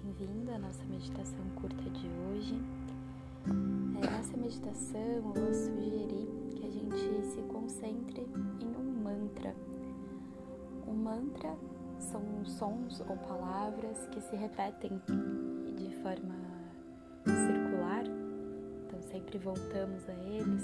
[0.00, 2.58] bem-vindo à nossa meditação curta de hoje.
[4.00, 8.26] É, nessa meditação eu vou sugerir que a gente se concentre
[8.60, 9.54] em um mantra.
[10.86, 11.56] Um mantra
[11.98, 15.00] são sons ou palavras que se repetem
[15.76, 16.34] de forma
[17.26, 18.04] circular,
[18.86, 20.62] então sempre voltamos a eles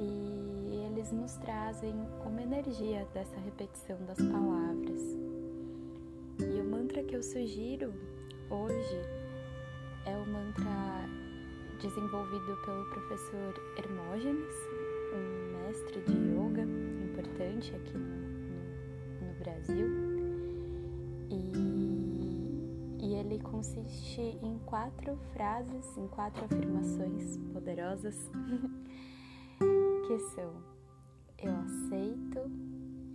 [0.00, 1.94] e eles nos trazem
[2.24, 5.23] uma energia dessa repetição das palavras.
[6.94, 7.92] Mantra que eu sugiro
[8.48, 9.00] hoje
[10.06, 11.08] é o mantra
[11.82, 14.54] desenvolvido pelo professor Hermógenes,
[15.12, 19.88] um mestre de yoga importante aqui no, no, no Brasil.
[21.30, 28.30] E, e ele consiste em quatro frases, em quatro afirmações poderosas,
[30.06, 30.62] que são:
[31.42, 32.38] Eu aceito,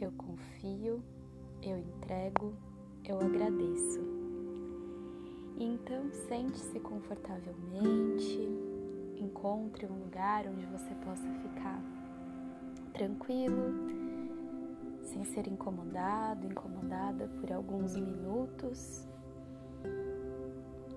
[0.01, 1.01] eu confio,
[1.61, 2.53] eu entrego,
[3.05, 3.99] eu agradeço.
[5.57, 8.39] Então, sente-se confortavelmente,
[9.17, 11.81] encontre um lugar onde você possa ficar
[12.93, 13.73] tranquilo,
[15.03, 19.07] sem ser incomodado, incomodada por alguns minutos,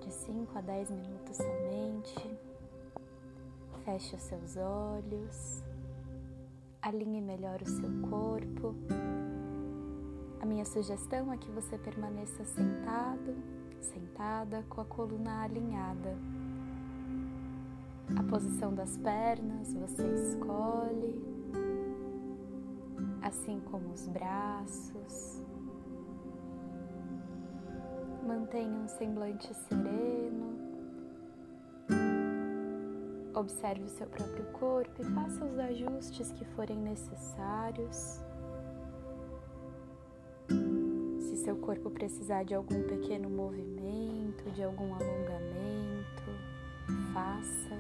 [0.00, 2.38] de 5 a 10 minutos somente.
[3.84, 5.62] Feche os seus olhos,
[6.80, 8.76] alinhe melhor o seu corpo.
[10.52, 13.34] Minha sugestão é que você permaneça sentado,
[13.80, 16.14] sentada, com a coluna alinhada.
[18.14, 21.24] A posição das pernas você escolhe,
[23.22, 25.42] assim como os braços.
[28.22, 30.58] Mantenha um semblante sereno.
[33.34, 38.22] Observe o seu próprio corpo e faça os ajustes que forem necessários.
[41.42, 46.22] Seu corpo precisar de algum pequeno movimento, de algum alongamento,
[47.12, 47.76] faça.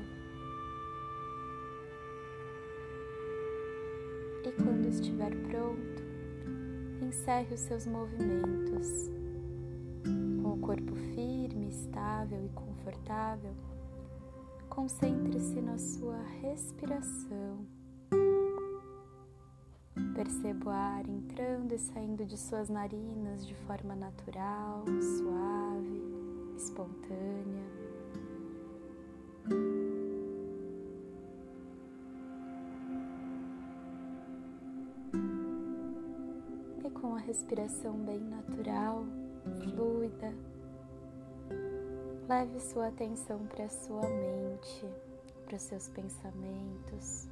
[4.44, 6.02] E quando estiver pronto,
[7.00, 9.08] encerre os seus movimentos.
[10.42, 13.54] Com o corpo firme, estável e confortável,
[14.68, 17.64] concentre-se na sua respiração.
[20.22, 24.84] Perceba o ar entrando e saindo de suas narinas de forma natural,
[25.18, 26.00] suave,
[26.56, 27.64] espontânea.
[36.84, 39.04] E com a respiração bem natural,
[39.60, 40.32] fluida,
[42.28, 44.86] leve sua atenção para sua mente,
[45.46, 47.26] para os seus pensamentos,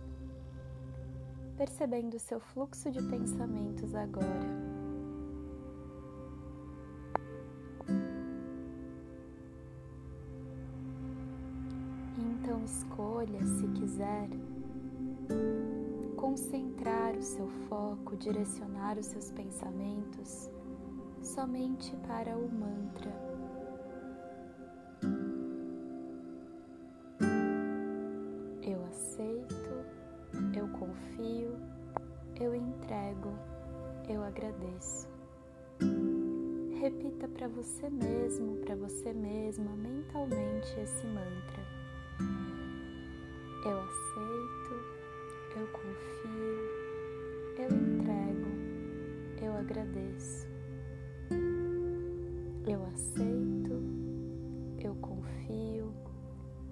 [1.60, 4.26] percebendo seu fluxo de pensamentos agora.
[12.16, 14.30] Então escolha, se quiser,
[16.16, 20.48] concentrar o seu foco, direcionar os seus pensamentos
[21.22, 23.29] somente para o mantra.
[36.90, 41.62] Repita para você mesmo, para você mesma mentalmente esse mantra.
[43.64, 44.74] Eu aceito,
[45.56, 46.58] eu confio,
[47.58, 48.50] eu entrego,
[49.40, 50.48] eu agradeço.
[52.66, 53.80] Eu aceito,
[54.82, 55.94] eu confio,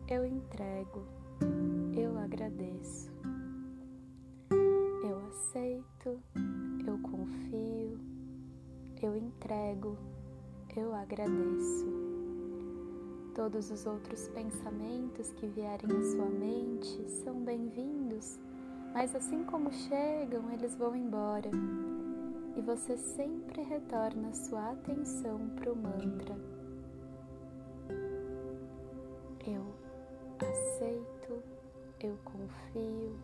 [0.09, 1.07] eu entrego,
[1.97, 3.13] eu agradeço.
[5.09, 6.21] Eu aceito,
[6.85, 7.78] eu confio,
[9.03, 9.97] eu entrego,
[10.77, 11.87] eu agradeço.
[13.35, 18.39] Todos os outros pensamentos que vierem à sua mente são bem-vindos,
[18.93, 21.51] mas assim como chegam, eles vão embora
[22.57, 26.37] e você sempre retorna sua atenção para o mantra.
[29.47, 29.65] Eu
[30.41, 31.43] aceito,
[32.01, 33.17] eu confio,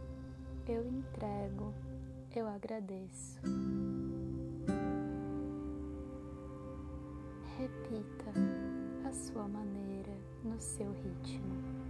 [0.69, 1.75] eu entrego,
[2.37, 3.41] eu agradeço.
[7.59, 8.33] Repita
[9.09, 10.13] a sua maneira,
[10.43, 11.84] no seu ritmo.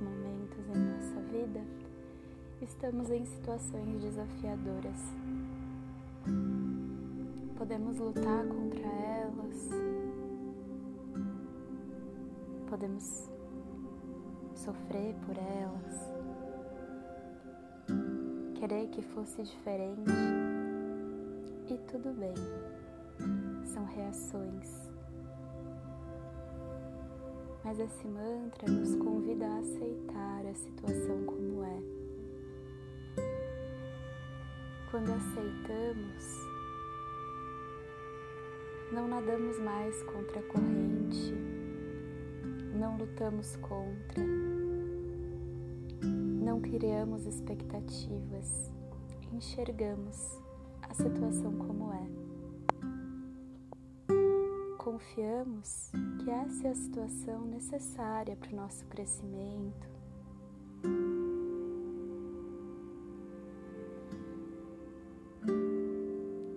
[0.00, 1.60] Momentos em nossa vida,
[2.60, 5.00] estamos em situações desafiadoras.
[7.56, 9.70] Podemos lutar contra elas,
[12.68, 13.28] podemos
[14.54, 16.12] sofrer por elas,
[18.54, 20.10] querer que fosse diferente
[21.68, 22.34] e tudo bem,
[23.66, 24.89] são reações.
[27.70, 31.80] Mas esse mantra nos convida a aceitar a situação como é.
[34.90, 36.24] Quando aceitamos,
[38.90, 41.32] não nadamos mais contra a corrente,
[42.74, 44.24] não lutamos contra,
[46.42, 48.72] não criamos expectativas,
[49.32, 50.40] enxergamos
[50.82, 52.19] a situação como é.
[55.00, 55.90] Confiamos
[56.22, 59.88] que essa é a situação necessária para o nosso crescimento.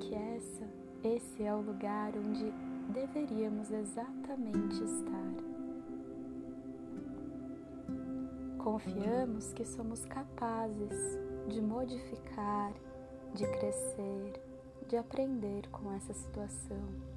[0.02, 0.70] Que essa,
[1.04, 2.52] esse é o lugar onde
[2.92, 5.34] deveríamos exatamente estar.
[8.58, 11.18] Confiamos que somos capazes
[11.48, 12.74] de modificar,
[13.34, 14.34] de crescer,
[14.90, 17.13] de aprender com essa situação.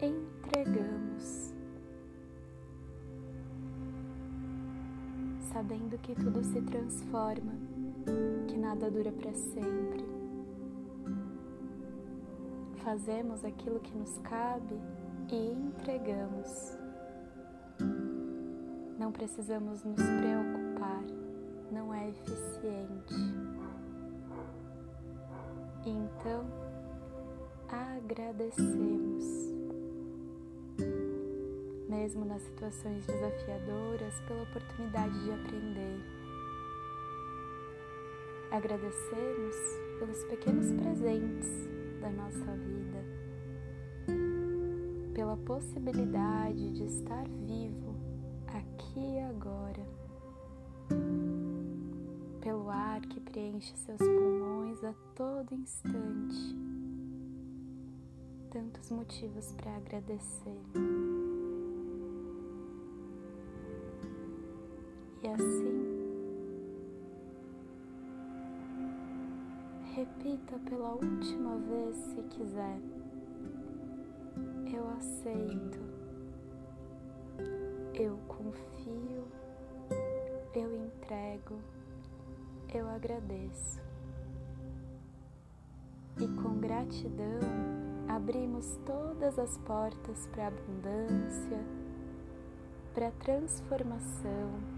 [0.00, 1.52] Entregamos,
[5.52, 7.52] sabendo que tudo se transforma,
[8.46, 10.06] que nada dura para sempre.
[12.84, 14.80] Fazemos aquilo que nos cabe
[15.30, 16.76] e entregamos.
[18.98, 21.02] Não precisamos nos preocupar,
[21.72, 23.14] não é eficiente.
[25.84, 26.44] Então,
[27.68, 29.37] agradecemos
[31.98, 36.00] mesmo nas situações desafiadoras, pela oportunidade de aprender.
[38.52, 39.56] Agradecemos
[39.98, 41.48] pelos pequenos presentes
[42.00, 43.04] da nossa vida,
[45.12, 47.96] pela possibilidade de estar vivo
[48.46, 49.84] aqui e agora,
[52.40, 56.56] pelo ar que preenche seus pulmões a todo instante.
[58.50, 61.07] Tantos motivos para agradecer.
[65.28, 65.98] E assim,
[69.94, 72.78] repita pela última vez se quiser.
[74.72, 75.78] Eu aceito,
[77.92, 79.26] eu confio,
[80.54, 81.58] eu entrego,
[82.72, 83.82] eu agradeço.
[86.16, 87.40] E com gratidão
[88.08, 91.62] abrimos todas as portas para abundância,
[92.94, 94.77] para transformação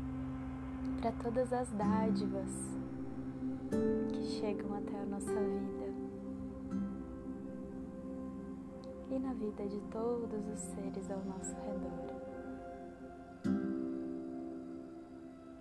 [1.01, 2.79] para todas as dádivas
[4.13, 5.81] que chegam até a nossa vida
[9.11, 12.21] e na vida de todos os seres ao nosso redor.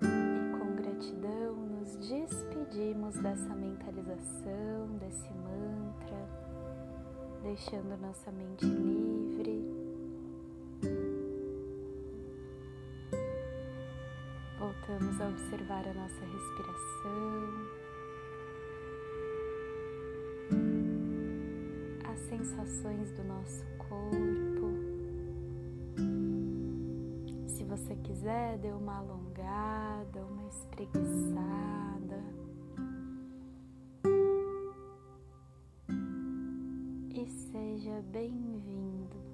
[0.02, 6.28] E com gratidão nos despedimos dessa mentalização, desse mantra,
[7.44, 9.79] deixando nossa mente livre
[15.00, 17.54] Voltamos a observar a nossa respiração,
[22.04, 24.74] as sensações do nosso corpo.
[27.48, 32.22] Se você quiser, dê uma alongada, uma espreguiçada.
[37.16, 39.29] E seja bem-vindo.